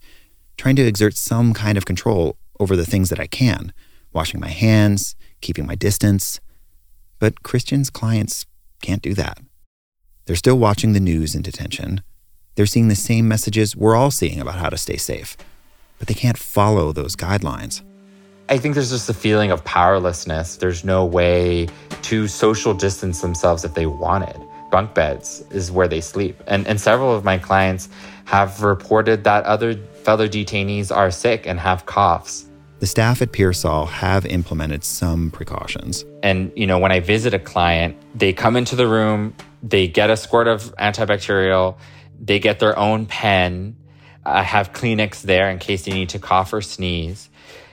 trying 0.57 0.75
to 0.77 0.85
exert 0.85 1.15
some 1.15 1.53
kind 1.53 1.77
of 1.77 1.85
control 1.85 2.37
over 2.59 2.75
the 2.75 2.85
things 2.85 3.09
that 3.09 3.19
I 3.19 3.27
can 3.27 3.73
washing 4.15 4.39
my 4.39 4.49
hands, 4.49 5.15
keeping 5.41 5.67
my 5.67 5.75
distance. 5.75 6.39
But 7.19 7.43
Cristian's 7.43 7.89
clients 7.89 8.45
can't 8.81 9.01
do 9.01 9.13
that. 9.13 9.37
They're 10.25 10.35
still 10.35 10.57
watching 10.57 10.93
the 10.93 10.99
news 10.99 11.35
in 11.35 11.41
detention. 11.41 12.01
They're 12.55 12.65
seeing 12.65 12.87
the 12.87 12.95
same 12.95 13.27
messages 13.27 13.75
we're 13.75 13.95
all 13.95 14.09
seeing 14.09 14.39
about 14.39 14.55
how 14.55 14.69
to 14.69 14.77
stay 14.77 14.97
safe, 14.97 15.35
but 15.99 16.07
they 16.07 16.13
can't 16.13 16.37
follow 16.37 16.93
those 16.93 17.15
guidelines. 17.15 17.83
I 18.47 18.57
think 18.57 18.75
there's 18.75 18.91
just 18.91 19.09
a 19.09 19.13
feeling 19.13 19.51
of 19.51 19.63
powerlessness. 19.65 20.55
There's 20.55 20.85
no 20.85 21.03
way 21.03 21.67
to 22.03 22.27
social 22.27 22.73
distance 22.73 23.21
themselves 23.21 23.65
if 23.65 23.73
they 23.73 23.87
wanted. 23.87 24.39
Bunk 24.71 24.93
beds 24.93 25.43
is 25.51 25.71
where 25.71 25.87
they 25.87 25.99
sleep. 25.99 26.41
And, 26.47 26.65
and 26.67 26.79
several 26.79 27.13
of 27.13 27.23
my 27.23 27.37
clients 27.37 27.89
have 28.25 28.61
reported 28.61 29.23
that 29.23 29.45
other 29.45 29.75
fellow 30.03 30.27
detainees 30.27 30.95
are 30.95 31.09
sick 31.09 31.47
and 31.47 31.59
have 31.59 31.85
coughs. 31.85 32.45
The 32.79 32.87
staff 32.87 33.21
at 33.21 33.31
Pearsall 33.31 33.85
have 33.85 34.25
implemented 34.25 34.83
some 34.83 35.31
precautions. 35.31 36.03
And, 36.21 36.51
you 36.55 36.67
know, 36.67 36.77
when 36.77 36.91
I 36.91 36.99
visit 36.99 37.33
a 37.33 37.39
client, 37.39 37.95
they 38.13 38.33
come 38.33 38.55
into 38.57 38.75
the 38.75 38.87
room, 38.87 39.33
they 39.63 39.87
get 39.87 40.09
a 40.09 40.17
squirt 40.17 40.47
of 40.47 40.75
antibacterial, 40.75 41.77
they 42.19 42.39
get 42.39 42.59
their 42.59 42.77
own 42.77 43.05
pen. 43.05 43.77
I 44.25 44.43
have 44.43 44.73
Kleenex 44.73 45.21
there 45.21 45.49
in 45.49 45.59
case 45.59 45.85
they 45.85 45.93
need 45.93 46.09
to 46.09 46.19
cough 46.19 46.51
or 46.51 46.61
sneeze. 46.61 47.29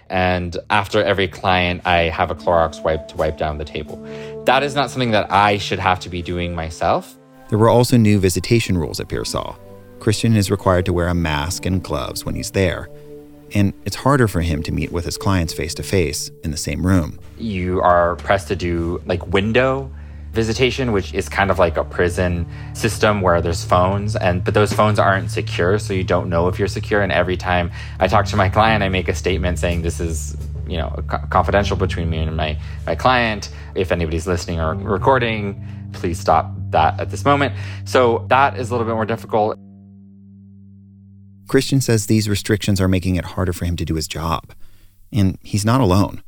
And 0.08 0.56
after 0.68 1.02
every 1.02 1.26
client, 1.26 1.86
I 1.86 2.02
have 2.10 2.30
a 2.30 2.34
Clorox 2.34 2.82
wipe 2.84 3.08
to 3.08 3.16
wipe 3.16 3.38
down 3.38 3.58
the 3.58 3.64
table. 3.64 3.96
That 4.44 4.62
is 4.62 4.74
not 4.74 4.90
something 4.90 5.12
that 5.12 5.32
I 5.32 5.56
should 5.56 5.78
have 5.78 5.98
to 6.00 6.10
be 6.10 6.20
doing 6.20 6.54
myself. 6.54 7.16
There 7.48 7.58
were 7.58 7.70
also 7.70 7.96
new 7.96 8.18
visitation 8.18 8.78
rules 8.78 9.00
at 9.00 9.08
Pearsall. 9.08 9.58
Cristian 10.02 10.34
is 10.34 10.50
required 10.50 10.84
to 10.86 10.92
wear 10.92 11.06
a 11.06 11.14
mask 11.14 11.64
and 11.64 11.80
gloves 11.80 12.24
when 12.24 12.34
he's 12.34 12.50
there. 12.50 12.90
And 13.54 13.72
it's 13.84 13.94
harder 13.94 14.26
for 14.26 14.40
him 14.40 14.60
to 14.64 14.72
meet 14.72 14.90
with 14.90 15.04
his 15.04 15.16
clients 15.16 15.54
face 15.54 15.74
to 15.74 15.84
face 15.84 16.28
in 16.42 16.50
the 16.50 16.56
same 16.56 16.84
room. 16.84 17.20
You 17.38 17.80
are 17.82 18.16
pressed 18.16 18.48
to 18.48 18.56
do 18.56 19.00
like 19.06 19.24
window 19.28 19.92
visitation, 20.32 20.90
which 20.90 21.14
is 21.14 21.28
kind 21.28 21.52
of 21.52 21.60
like 21.60 21.76
a 21.76 21.84
prison 21.84 22.48
system 22.72 23.20
where 23.20 23.40
there's 23.40 23.64
phones 23.64 24.16
and 24.16 24.42
but 24.42 24.54
those 24.54 24.72
phones 24.72 24.98
aren't 24.98 25.30
secure, 25.30 25.78
so 25.78 25.92
you 25.94 26.02
don't 26.02 26.28
know 26.28 26.48
if 26.48 26.58
you're 26.58 26.66
secure. 26.66 27.00
And 27.00 27.12
every 27.12 27.36
time 27.36 27.70
I 28.00 28.08
talk 28.08 28.26
to 28.26 28.36
my 28.36 28.48
client, 28.48 28.82
I 28.82 28.88
make 28.88 29.06
a 29.08 29.14
statement 29.14 29.60
saying 29.60 29.82
this 29.82 30.00
is 30.00 30.36
you 30.66 30.78
know 30.78 31.04
confidential 31.30 31.76
between 31.76 32.10
me 32.10 32.18
and 32.18 32.36
my 32.36 32.58
my 32.86 32.96
client. 32.96 33.50
If 33.76 33.92
anybody's 33.92 34.26
listening 34.26 34.58
or 34.58 34.74
recording, 34.74 35.64
please 35.92 36.18
stop 36.18 36.50
that 36.70 36.98
at 36.98 37.10
this 37.10 37.24
moment. 37.24 37.54
So 37.84 38.26
that 38.30 38.58
is 38.58 38.70
a 38.70 38.72
little 38.74 38.86
bit 38.86 38.94
more 38.94 39.06
difficult. 39.06 39.60
Cristian 41.46 41.82
says 41.82 42.06
these 42.06 42.28
restrictions 42.28 42.80
are 42.80 42.88
making 42.88 43.16
it 43.16 43.24
harder 43.24 43.52
for 43.52 43.64
him 43.64 43.76
to 43.76 43.84
do 43.84 43.94
his 43.94 44.08
job. 44.08 44.52
And 45.12 45.38
he's 45.42 45.64
not 45.64 45.80
alone. 45.80 46.22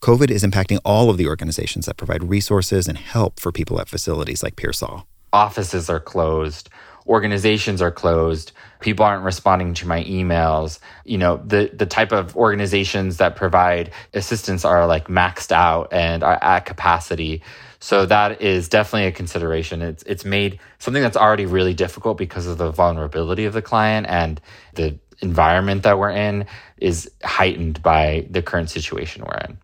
COVID 0.00 0.30
is 0.30 0.42
impacting 0.42 0.78
all 0.84 1.10
of 1.10 1.18
the 1.18 1.26
organizations 1.26 1.86
that 1.86 1.96
provide 1.96 2.24
resources 2.24 2.88
and 2.88 2.96
help 2.96 3.38
for 3.38 3.52
people 3.52 3.80
at 3.80 3.88
facilities 3.88 4.42
like 4.42 4.56
Pearsall. 4.56 5.06
Offices 5.32 5.90
are 5.90 6.00
closed, 6.00 6.70
organizations 7.06 7.82
are 7.82 7.90
closed, 7.90 8.52
people 8.80 9.04
aren't 9.04 9.24
responding 9.24 9.74
to 9.74 9.86
my 9.86 10.02
emails. 10.04 10.78
You 11.04 11.18
know, 11.18 11.42
the 11.44 11.70
the 11.72 11.86
type 11.86 12.12
of 12.12 12.34
organizations 12.34 13.18
that 13.18 13.36
provide 13.36 13.92
assistance 14.14 14.64
are 14.64 14.86
like 14.86 15.08
maxed 15.08 15.52
out 15.52 15.92
and 15.92 16.22
are 16.22 16.38
at 16.42 16.64
capacity. 16.64 17.42
So 17.80 18.04
that 18.06 18.42
is 18.42 18.68
definitely 18.68 19.06
a 19.06 19.12
consideration. 19.12 19.80
It's 19.80 20.02
it's 20.04 20.24
made 20.24 20.60
something 20.78 21.02
that's 21.02 21.16
already 21.16 21.46
really 21.46 21.74
difficult 21.74 22.18
because 22.18 22.46
of 22.46 22.58
the 22.58 22.70
vulnerability 22.70 23.46
of 23.46 23.54
the 23.54 23.62
client 23.62 24.06
and 24.06 24.40
the 24.74 24.98
environment 25.22 25.82
that 25.82 25.98
we're 25.98 26.10
in 26.10 26.46
is 26.76 27.10
heightened 27.24 27.82
by 27.82 28.26
the 28.30 28.42
current 28.42 28.70
situation 28.70 29.24
we're 29.24 29.38
in. 29.48 29.58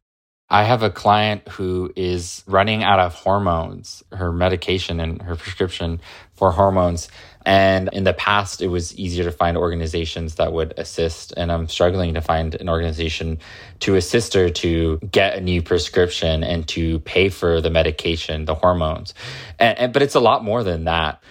I 0.48 0.62
have 0.62 0.84
a 0.84 0.90
client 0.90 1.48
who 1.48 1.92
is 1.96 2.44
running 2.46 2.84
out 2.84 3.00
of 3.00 3.14
hormones, 3.14 4.04
her 4.12 4.32
medication 4.32 5.00
and 5.00 5.20
her 5.22 5.34
prescription 5.34 6.00
for 6.34 6.52
hormones. 6.52 7.08
And 7.44 7.88
in 7.92 8.04
the 8.04 8.12
past, 8.12 8.62
it 8.62 8.68
was 8.68 8.96
easier 8.96 9.24
to 9.24 9.32
find 9.32 9.56
organizations 9.56 10.36
that 10.36 10.52
would 10.52 10.74
assist. 10.76 11.34
And 11.36 11.50
I'm 11.50 11.66
struggling 11.66 12.14
to 12.14 12.20
find 12.20 12.54
an 12.54 12.68
organization 12.68 13.38
to 13.80 13.96
assist 13.96 14.34
her 14.34 14.48
to 14.50 14.98
get 15.10 15.36
a 15.36 15.40
new 15.40 15.62
prescription 15.62 16.44
and 16.44 16.66
to 16.68 17.00
pay 17.00 17.28
for 17.28 17.60
the 17.60 17.70
medication, 17.70 18.44
the 18.44 18.54
hormones. 18.54 19.14
And, 19.58 19.76
and, 19.78 19.92
but 19.92 20.02
it's 20.02 20.14
a 20.14 20.20
lot 20.20 20.44
more 20.44 20.62
than 20.62 20.84
that. 20.84 21.22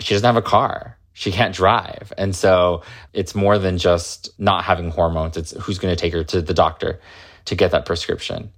She 0.00 0.14
doesn't 0.14 0.26
have 0.26 0.36
a 0.36 0.42
car. 0.42 0.98
She 1.12 1.30
can't 1.30 1.54
drive. 1.54 2.12
And 2.18 2.34
so 2.34 2.82
it's 3.12 3.36
more 3.36 3.56
than 3.56 3.78
just 3.78 4.30
not 4.36 4.64
having 4.64 4.90
hormones. 4.90 5.36
It's 5.36 5.52
who's 5.52 5.78
going 5.78 5.94
to 5.94 6.00
take 6.00 6.12
her 6.12 6.24
to 6.24 6.42
the 6.42 6.54
doctor 6.54 6.98
to 7.44 7.54
get 7.54 7.70
that 7.70 7.86
prescription. 7.86 8.50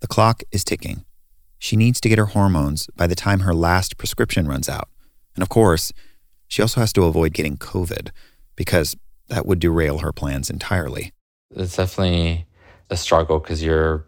The 0.00 0.06
clock 0.06 0.42
is 0.52 0.64
ticking. 0.64 1.04
She 1.58 1.76
needs 1.76 2.00
to 2.00 2.08
get 2.08 2.18
her 2.18 2.26
hormones 2.26 2.88
by 2.96 3.06
the 3.06 3.14
time 3.14 3.40
her 3.40 3.54
last 3.54 3.96
prescription 3.96 4.46
runs 4.46 4.68
out. 4.68 4.88
And 5.34 5.42
of 5.42 5.48
course, 5.48 5.92
she 6.46 6.62
also 6.62 6.80
has 6.80 6.92
to 6.92 7.04
avoid 7.04 7.32
getting 7.32 7.56
COVID 7.56 8.10
because 8.56 8.96
that 9.28 9.46
would 9.46 9.60
derail 9.60 9.98
her 9.98 10.12
plans 10.12 10.50
entirely. 10.50 11.12
It's 11.56 11.76
definitely 11.76 12.46
a 12.90 12.96
struggle 12.96 13.38
because 13.38 13.62
you're 13.62 14.04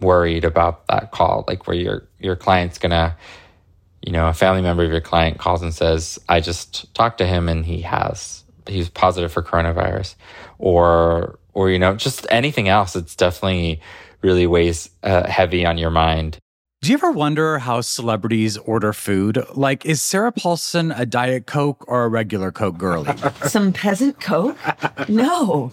worried 0.00 0.44
about 0.44 0.86
that 0.88 1.12
call, 1.12 1.44
like 1.46 1.66
where 1.66 1.76
your 1.76 2.08
your 2.18 2.36
client's 2.36 2.78
gonna, 2.78 3.16
you 4.02 4.12
know, 4.12 4.28
a 4.28 4.34
family 4.34 4.62
member 4.62 4.82
of 4.82 4.90
your 4.90 5.00
client 5.00 5.38
calls 5.38 5.62
and 5.62 5.72
says, 5.72 6.18
"I 6.28 6.40
just 6.40 6.92
talked 6.94 7.18
to 7.18 7.26
him 7.26 7.48
and 7.48 7.64
he 7.64 7.82
has 7.82 8.44
he's 8.66 8.88
positive 8.88 9.32
for 9.32 9.42
coronavirus," 9.42 10.16
or 10.58 11.38
or 11.52 11.70
you 11.70 11.78
know, 11.78 11.94
just 11.94 12.26
anything 12.30 12.68
else. 12.68 12.96
It's 12.96 13.14
definitely 13.14 13.80
really 14.22 14.46
weighs 14.46 14.90
uh, 15.02 15.28
heavy 15.28 15.64
on 15.64 15.78
your 15.78 15.90
mind. 15.90 16.38
Do 16.82 16.90
you 16.90 16.94
ever 16.94 17.10
wonder 17.10 17.58
how 17.58 17.82
celebrities 17.82 18.56
order 18.56 18.94
food? 18.94 19.44
Like, 19.54 19.84
is 19.84 20.00
Sarah 20.00 20.32
Paulson 20.32 20.92
a 20.92 21.04
Diet 21.04 21.46
Coke 21.46 21.84
or 21.86 22.04
a 22.04 22.08
regular 22.08 22.50
Coke 22.50 22.78
girlie? 22.78 23.14
Some 23.46 23.72
peasant 23.74 24.18
Coke? 24.18 24.56
No. 25.06 25.72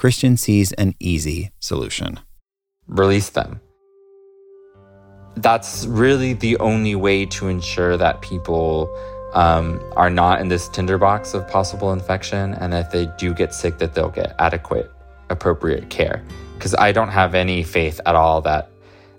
Cristian 0.00 0.38
sees 0.38 0.72
an 0.72 0.94
easy 0.98 1.50
solution 1.60 2.20
release 2.88 3.28
them. 3.28 3.60
That's 5.36 5.84
really 5.84 6.32
the 6.32 6.56
only 6.56 6.94
way 6.94 7.26
to 7.26 7.48
ensure 7.48 7.98
that 7.98 8.22
people 8.22 8.88
um, 9.34 9.78
are 9.96 10.08
not 10.08 10.40
in 10.40 10.48
this 10.48 10.70
tinderbox 10.70 11.34
of 11.34 11.46
possible 11.48 11.92
infection, 11.92 12.54
and 12.54 12.72
if 12.72 12.90
they 12.90 13.10
do 13.18 13.34
get 13.34 13.52
sick, 13.52 13.76
that 13.76 13.94
they'll 13.94 14.08
get 14.08 14.34
adequate, 14.38 14.90
appropriate 15.28 15.90
care. 15.90 16.24
Because 16.54 16.74
I 16.74 16.92
don't 16.92 17.10
have 17.10 17.34
any 17.34 17.62
faith 17.62 18.00
at 18.06 18.14
all 18.14 18.40
that 18.40 18.70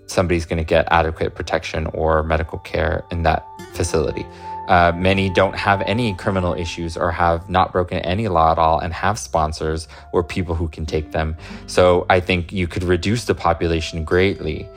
somebody's 0.06 0.46
going 0.46 0.58
to 0.58 0.64
get 0.64 0.88
adequate 0.90 1.36
protection 1.36 1.86
or 1.94 2.24
medical 2.24 2.58
care 2.58 3.04
in 3.12 3.22
that 3.22 3.46
facility. 3.72 4.26
Uh, 4.68 4.92
many 4.94 5.28
don't 5.28 5.56
have 5.56 5.82
any 5.82 6.14
criminal 6.14 6.54
issues 6.54 6.96
or 6.96 7.10
have 7.10 7.48
not 7.48 7.72
broken 7.72 7.98
any 7.98 8.28
law 8.28 8.52
at 8.52 8.58
all 8.58 8.78
and 8.78 8.92
have 8.92 9.18
sponsors 9.18 9.88
or 10.12 10.22
people 10.22 10.54
who 10.54 10.68
can 10.68 10.86
take 10.86 11.12
them. 11.12 11.36
So 11.66 12.06
I 12.08 12.20
think 12.20 12.52
you 12.52 12.68
could 12.68 12.84
reduce 12.84 13.24
the 13.24 13.34
population 13.34 14.04
greatly. 14.04 14.68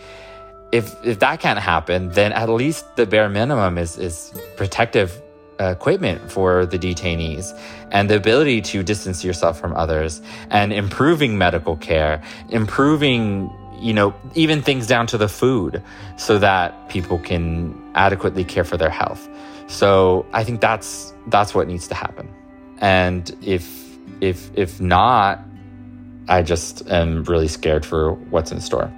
If, 0.72 0.94
if 1.06 1.20
that 1.20 1.40
can't 1.40 1.60
happen, 1.60 2.10
then 2.10 2.34
at 2.34 2.50
least 2.50 2.96
the 2.96 3.06
bare 3.06 3.30
minimum 3.30 3.78
is, 3.78 3.98
is 3.98 4.34
protective 4.58 5.22
equipment 5.60 6.32
for 6.32 6.66
the 6.66 6.78
detainees 6.78 7.58
and 7.92 8.10
the 8.10 8.16
ability 8.16 8.62
to 8.62 8.84
distance 8.84 9.24
yourself 9.24 9.60
from 9.60 9.74
others 9.74 10.22
and 10.50 10.74
improving 10.74 11.38
medical 11.38 11.78
care, 11.78 12.22
improving 12.50 13.50
you 13.80 13.94
know, 13.94 14.14
even 14.36 14.62
things 14.62 14.88
down 14.88 15.06
to 15.08 15.18
the 15.18 15.28
food 15.28 15.84
so 16.18 16.40
that 16.40 16.90
people 16.90 17.20
can 17.20 17.76
adequately 17.94 18.44
care 18.44 18.64
for 18.64 18.78
their 18.78 18.90
health. 18.90 19.28
So 19.68 20.26
I 20.32 20.44
think 20.44 20.62
that's 20.62 21.14
that's 21.28 21.56
what 21.56 21.68
needs 21.68 21.88
to 21.88 21.96
happen. 21.96 22.34
And 22.80 23.36
if 23.42 23.68
if 24.22 24.50
if 24.56 24.80
not, 24.80 25.40
I 26.28 26.42
just 26.42 26.88
am 26.90 27.24
really 27.24 27.48
scared 27.48 27.86
for 27.86 28.14
what's 28.14 28.52
in 28.52 28.62
store. 28.62 28.92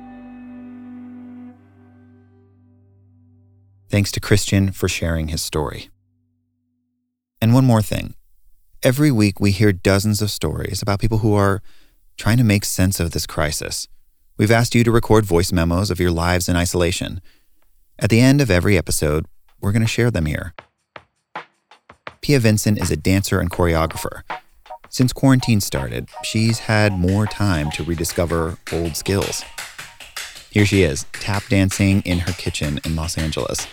Thanks 3.89 4.12
to 4.12 4.19
Cristian 4.19 4.75
for 4.75 4.89
sharing 4.89 5.29
his 5.29 5.41
story. 5.41 5.89
And 7.41 7.53
one 7.53 7.65
more 7.65 7.81
thing. 7.81 8.15
Every 8.83 9.12
week, 9.12 9.39
we 9.39 9.51
hear 9.51 9.71
dozens 9.71 10.21
of 10.21 10.29
stories 10.29 10.81
about 10.81 11.00
people 11.00 11.19
who 11.19 11.33
are 11.33 11.62
trying 12.17 12.38
to 12.38 12.43
make 12.43 12.65
sense 12.65 13.00
of 13.00 13.12
this 13.12 13.25
crisis. 13.25 13.88
We've 14.38 14.51
asked 14.51 14.75
you 14.75 14.83
to 14.83 14.91
record 14.91 15.25
voice 15.25 15.51
memos 15.51 15.89
of 15.89 16.00
your 16.00 16.12
lives 16.12 16.50
in 16.50 16.55
isolation. 16.55 17.21
At 17.97 18.09
the 18.09 18.19
end 18.19 18.41
of 18.41 18.51
every 18.51 18.77
episode, 18.77 19.25
we're 19.61 19.71
going 19.71 19.81
to 19.81 19.87
share 19.87 20.11
them 20.11 20.25
here. 20.25 20.53
Pia 22.21 22.39
Vincent 22.39 22.81
is 22.81 22.91
a 22.91 22.97
dancer 22.97 23.39
and 23.39 23.49
choreographer. 23.49 24.23
Since 24.89 25.13
quarantine 25.13 25.61
started, 25.61 26.09
she's 26.23 26.59
had 26.59 26.93
more 26.93 27.25
time 27.25 27.71
to 27.71 27.83
rediscover 27.83 28.57
old 28.71 28.95
skills. 28.95 29.43
Here 30.49 30.65
she 30.65 30.81
is, 30.81 31.05
tap 31.13 31.43
dancing 31.49 32.01
in 32.01 32.19
her 32.19 32.33
kitchen 32.33 32.79
in 32.83 32.95
Los 32.95 33.17
Angeles. 33.17 33.67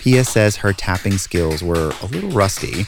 Pia 0.00 0.24
says 0.24 0.56
her 0.56 0.72
tapping 0.72 1.16
skills 1.16 1.62
were 1.62 1.92
a 2.02 2.06
little 2.06 2.30
rusty, 2.30 2.86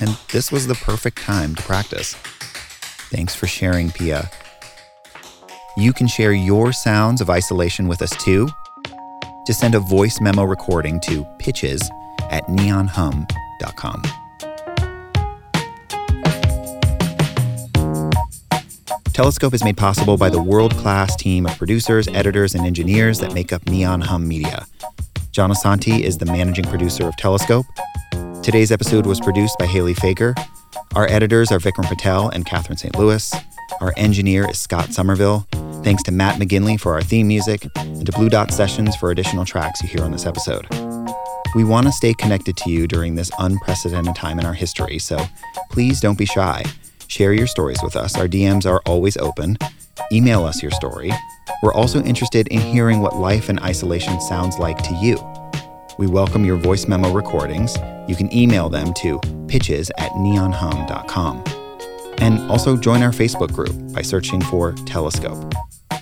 and 0.00 0.18
this 0.32 0.50
was 0.50 0.66
the 0.66 0.74
perfect 0.74 1.18
time 1.18 1.54
to 1.54 1.62
practice. 1.62 2.14
Thanks 3.10 3.34
for 3.34 3.46
sharing, 3.46 3.90
Pia. 3.90 4.30
You 5.76 5.92
can 5.92 6.06
share 6.06 6.32
your 6.32 6.72
sounds 6.72 7.20
of 7.20 7.30
isolation 7.30 7.88
with 7.88 8.02
us 8.02 8.10
too. 8.22 8.48
Just 9.46 9.60
send 9.60 9.74
a 9.74 9.80
voice 9.80 10.20
memo 10.20 10.44
recording 10.44 11.00
to 11.00 11.24
pitches 11.38 11.90
at 12.30 12.46
neonhum.com. 12.46 14.02
Telescope 19.12 19.52
is 19.54 19.64
made 19.64 19.76
possible 19.76 20.16
by 20.16 20.30
the 20.30 20.42
world 20.42 20.74
class 20.76 21.16
team 21.16 21.46
of 21.46 21.56
producers, 21.58 22.08
editors, 22.08 22.54
and 22.54 22.66
engineers 22.66 23.18
that 23.20 23.34
make 23.34 23.52
up 23.52 23.66
Neon 23.66 24.00
Hum 24.00 24.26
Media. 24.26 24.66
John 25.32 25.50
Asante 25.50 26.00
is 26.00 26.18
the 26.18 26.26
managing 26.26 26.64
producer 26.64 27.06
of 27.06 27.16
Telescope. 27.16 27.66
Today's 28.42 28.72
episode 28.72 29.06
was 29.06 29.20
produced 29.20 29.56
by 29.58 29.66
Hayley 29.66 29.94
Fager. 29.94 30.34
Our 30.94 31.08
editors 31.08 31.50
are 31.50 31.58
Vikram 31.58 31.88
Patel 31.88 32.28
and 32.28 32.44
Catherine 32.44 32.76
St. 32.76 32.98
Louis. 32.98 33.34
Our 33.82 33.92
engineer 33.96 34.48
is 34.48 34.60
Scott 34.60 34.92
Somerville. 34.92 35.40
Thanks 35.82 36.04
to 36.04 36.12
Matt 36.12 36.40
McGinley 36.40 36.78
for 36.78 36.94
our 36.94 37.02
theme 37.02 37.26
music 37.26 37.66
and 37.74 38.06
to 38.06 38.12
Blue 38.12 38.28
Dot 38.28 38.52
Sessions 38.52 38.94
for 38.94 39.10
additional 39.10 39.44
tracks 39.44 39.82
you 39.82 39.88
hear 39.88 40.04
on 40.04 40.12
this 40.12 40.24
episode. 40.24 40.68
We 41.56 41.64
want 41.64 41.86
to 41.88 41.92
stay 41.92 42.14
connected 42.14 42.56
to 42.58 42.70
you 42.70 42.86
during 42.86 43.16
this 43.16 43.32
unprecedented 43.40 44.14
time 44.14 44.38
in 44.38 44.46
our 44.46 44.54
history, 44.54 45.00
so 45.00 45.18
please 45.72 46.00
don't 46.00 46.16
be 46.16 46.26
shy. 46.26 46.62
Share 47.08 47.32
your 47.32 47.48
stories 47.48 47.82
with 47.82 47.96
us. 47.96 48.16
Our 48.16 48.28
DMs 48.28 48.70
are 48.70 48.80
always 48.86 49.16
open. 49.16 49.58
Email 50.12 50.44
us 50.44 50.62
your 50.62 50.70
story. 50.70 51.10
We're 51.64 51.74
also 51.74 52.04
interested 52.04 52.46
in 52.46 52.60
hearing 52.60 53.00
what 53.00 53.16
life 53.16 53.50
in 53.50 53.58
isolation 53.58 54.20
sounds 54.20 54.60
like 54.60 54.78
to 54.84 54.94
you. 54.94 55.18
We 55.98 56.06
welcome 56.06 56.44
your 56.44 56.56
voice 56.56 56.86
memo 56.86 57.12
recordings. 57.12 57.76
You 58.06 58.14
can 58.14 58.32
email 58.32 58.68
them 58.68 58.94
to 58.98 59.18
pitches 59.48 59.90
at 59.98 60.12
neonhum.com. 60.12 61.61
And 62.22 62.48
also 62.48 62.76
join 62.76 63.02
our 63.02 63.10
Facebook 63.10 63.52
group 63.52 63.74
by 63.92 64.02
searching 64.02 64.40
for 64.42 64.70
Telescope. 64.86 65.52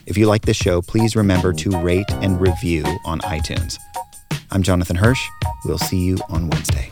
If 0.04 0.18
you 0.18 0.26
like 0.26 0.42
this 0.42 0.56
show, 0.58 0.82
please 0.82 1.16
remember 1.16 1.54
to 1.54 1.70
rate 1.80 2.10
and 2.20 2.38
review 2.38 2.84
on 3.06 3.20
iTunes. 3.20 3.78
I'm 4.50 4.62
Jonathan 4.62 4.96
Hirsch. 4.96 5.26
We'll 5.64 5.78
see 5.78 5.96
you 5.96 6.18
on 6.28 6.50
Wednesday. 6.50 6.90